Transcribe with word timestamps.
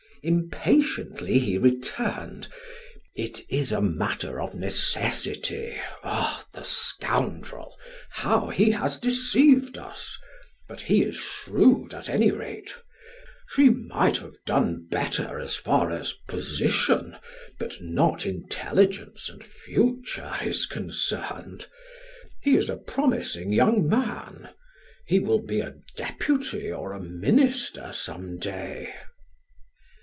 Impatiently 0.23 1.39
he 1.39 1.57
returned: 1.57 2.47
"It 3.15 3.39
is 3.49 3.71
a 3.71 3.81
matter 3.81 4.39
of 4.39 4.53
necessity. 4.53 5.75
Ah, 6.03 6.45
the 6.53 6.61
scoundrel 6.61 7.75
how 8.11 8.49
he 8.49 8.69
has 8.69 8.99
deceived 8.99 9.79
us! 9.79 10.19
But 10.67 10.81
he 10.81 11.01
is 11.01 11.15
shrewd 11.15 11.95
at 11.95 12.07
any 12.07 12.29
rate. 12.29 12.71
She 13.49 13.71
might 13.71 14.17
have 14.17 14.35
done 14.45 14.85
better 14.91 15.39
as 15.39 15.55
far 15.55 15.89
as 15.91 16.13
position, 16.27 17.17
but 17.57 17.77
not 17.81 18.23
intelligence 18.23 19.27
and 19.27 19.43
future, 19.43 20.35
is 20.43 20.67
concerned. 20.67 21.65
He 22.43 22.55
is 22.55 22.69
a 22.69 22.77
promising 22.77 23.51
young 23.53 23.87
man. 23.89 24.51
He 25.07 25.17
will 25.17 25.41
be 25.43 25.61
a 25.61 25.77
deputy 25.97 26.71
or 26.71 26.93
a 26.93 27.01
minister 27.01 27.91
some 27.91 28.37
day." 28.37 28.93